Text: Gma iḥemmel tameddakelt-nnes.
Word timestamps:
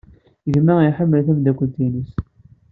Gma 0.53 0.75
iḥemmel 0.89 1.21
tameddakelt-nnes. 1.27 2.11